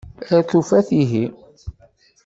[0.35, 1.23] Ar tufat ihi.